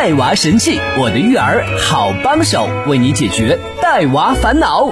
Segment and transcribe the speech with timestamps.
[0.00, 4.90] 带娃神器，我的育儿好帮手，为你解决带娃烦恼。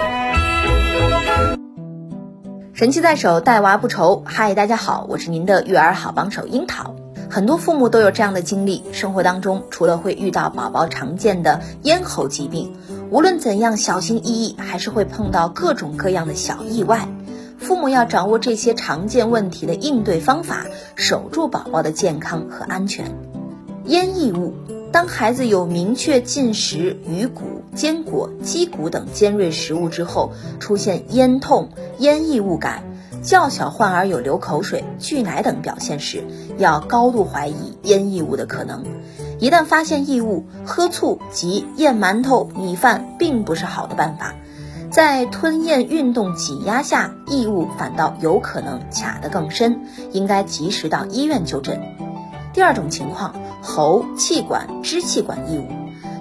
[2.74, 4.22] 神器在手，带娃不愁。
[4.26, 6.94] 嗨，大家好，我是您的育儿好帮手樱桃。
[7.30, 12.76] 很多父母都有这样的经历，生活当中除了会遇到宝宝常见的咽喉疾病，
[13.08, 17.08] 无论怎样小心翼翼，还是会碰到各种各样的小意外。
[17.56, 23.06] 父母要掌握这些常见问题的应对方法，守住宝宝的健康和安全。
[23.86, 24.52] 咽异物。
[24.90, 31.68] 当孩子有明确进食鱼骨、坚果、鸡骨等尖锐食物之后，出现咽痛、
[31.98, 32.82] 咽异物感，
[33.22, 36.24] 较小患儿有流口水、拒奶等表现时，
[36.56, 38.84] 要高度怀疑咽异物的可能。
[39.38, 44.34] 一旦发现异物，喝醋及咽馒头、米饭并不是好的办法。
[44.90, 51.78] 在吞咽运动挤压下，异物反倒有可能卡得更深，应该及时到医院就诊。
[52.58, 53.32] 第二种情况。
[53.62, 55.68] 喉、气管、支气管异物，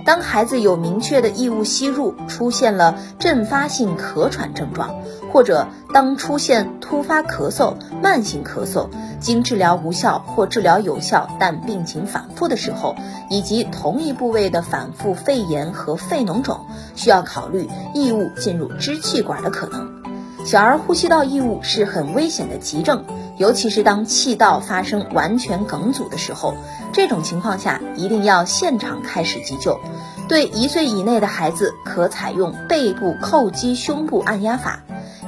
[0.05, 5.02] 当孩子有明确的异物吸入，出现了阵发性咳喘症状，
[5.33, 8.88] 或者当出现突发咳嗽、慢性咳嗽，
[9.19, 12.95] 经治疗无效或治疗有效但病情反复的时候，
[13.31, 20.03] 以及同一部位的反复肺炎和肺脓肿，需要考虑异物进入支气管的可能。
[20.45, 23.03] 小儿呼吸道异物是很危险的急症。
[23.38, 26.55] 尤其是当气道发生完全梗阻的时候，
[26.91, 29.79] 这种情况下一定要现场开始急救。
[30.27, 34.79] 对一岁以内的孩子，可采用背部叩击胸部按压法；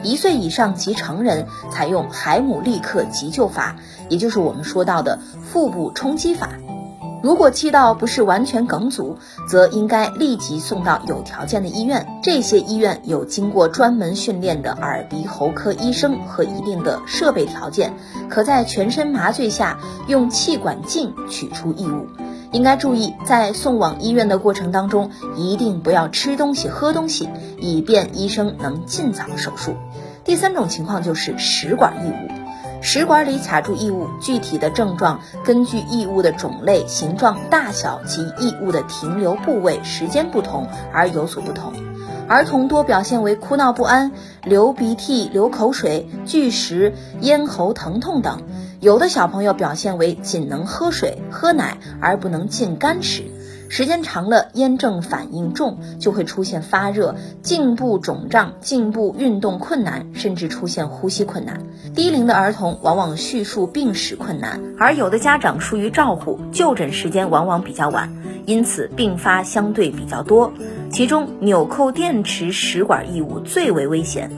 [0.04, 3.78] 一岁以上及成人，采用海姆立克急救法，
[4.10, 6.50] 也就是我们说到的腹部冲击法。
[7.22, 9.18] 如果气道不是完全梗阻，
[9.50, 12.08] 则应该立即送到有条件的医院。
[12.24, 17.94] 这些医院有经过专门训练的耳鼻喉科医生和一定的设备条件，
[18.30, 22.08] 可在全身麻醉下用气管镜取出异物。
[22.52, 27.30] 应该注意，在送往医院的过程当中，一定不要吃东西、喝东西，
[27.60, 29.76] 以便医生能尽早手术。
[30.24, 32.39] 第三种情况就是食管异物。
[32.82, 41.74] 食管里卡住异物，具体的症状根据异物的种类、形状、大小及异物的停留部位、时间不同而有所不同。
[42.28, 44.12] 儿童多表现为哭闹不安、
[44.44, 48.44] 流鼻涕、流口水、拒食、咽喉疼痛等；
[48.80, 53.24] 有的小朋友表现为仅能喝水、喝奶而不能进干食。
[53.72, 61.62] 时间长了，炎症反应重，就会出现发热、颈部肿胀、颈部运动困难，甚至出现呼吸困难。
[61.94, 68.12] 低龄的儿童往往叙述病史困难，而有的家长疏于照顾，就诊时间往往比较晚，
[68.48, 70.52] 因此并发相对比较多。
[70.92, 74.32] 其中，纽扣电池食管异物最为危险。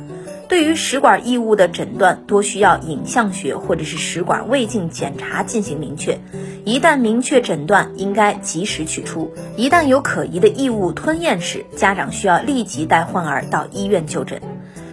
[0.49, 6.19] 对于食管异物的诊断，多需要影像学或者是食管胃镜检查进行明确。
[6.63, 9.33] 一旦明确诊断，应该及时取出。
[9.55, 14.41] 一旦有可疑的异物吞咽时，家长需要立即带患儿到医院就诊。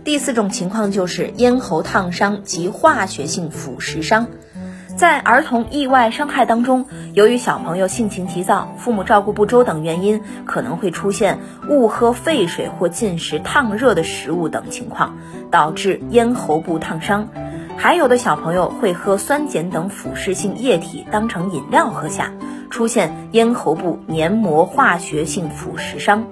[0.02, 4.28] 第四种情况就是咽喉烫伤及化学性腐蚀伤。
[4.96, 15.18] 在儿童意外伤害当中，由于小朋友性情急躁、父母照顾不周等原因，可能会出现误喝沸水或进食烫热的食物等情况，
[15.50, 17.28] 导致咽喉部烫伤。
[17.78, 22.32] 还有的小朋友会喝酸碱等腐蚀性液体当成饮料喝下，
[22.70, 26.26] 出现咽喉部黏膜化学性腐蚀伤。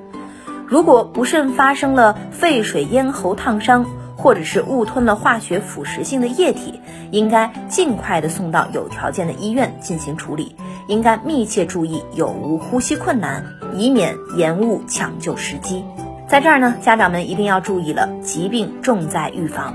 [0.67, 3.87] 如果不慎发生了沸水咽喉烫伤，
[4.17, 6.81] 或者是误吞了化学腐蚀性的液体，
[7.13, 10.57] 应该尽快的送到有条件的医院进行处理。
[10.89, 15.85] 应该密切注意有无呼吸困难，以免延误抢救时机。
[16.29, 19.75] 在这儿呢，家长们一定要注意了，疾病重在预防。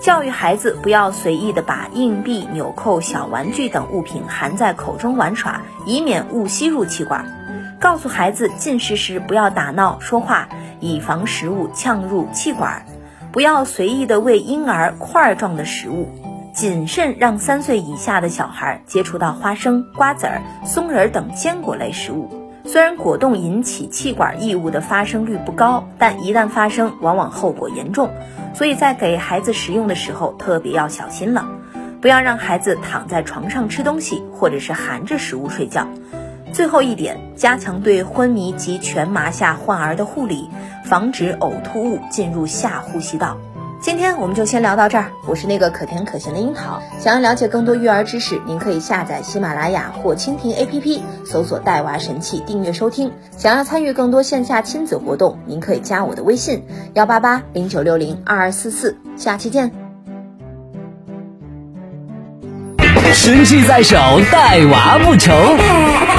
[0.00, 7.26] 教育孩子不要随意的把硬币、纽扣、小玩具等物品含在口中玩耍，以免误吸入气管。
[7.80, 10.48] 告诉孩子进食时不要打闹说话，
[10.80, 12.84] 以防食物呛入气管。
[13.32, 16.08] 不要随意的喂婴儿块状的食物，
[16.54, 22.35] 谨慎让三岁以下的小孩接触到花生、瓜子儿、松仁等坚果类食物。
[22.66, 28.10] 虽然果冻引起气管异物的发生率不高，但一旦发生，往往后果严重。
[28.54, 31.46] 所以在给孩子食用的时候，特别要小心了。
[32.00, 35.86] 不要让孩子躺在床上吃东西，或者是含着食物睡觉。
[36.52, 40.50] 最后一点，加强对昏迷及全麻下患儿的护理，
[40.84, 43.36] 防止呕吐物进入下呼吸道。
[43.86, 45.12] 今天我们就先聊到这儿。
[45.28, 46.82] 我是那个可甜可咸的樱桃。
[46.98, 53.12] 想要了解更多育儿知识，您可以下载喜马拉雅或蜻蜓 APP，搜索“带娃神器”订阅收听。
[53.36, 58.96] 想要参与更多线下亲子活动，您可以加我的微信：幺八八零九六零二二四四。
[59.16, 59.70] 下期见。
[63.12, 63.96] 神器在手，
[64.32, 65.32] 带娃不愁。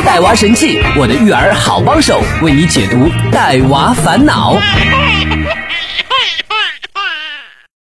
[0.05, 4.55] 带娃神器，我的育儿好帮手，为你解读带娃烦恼。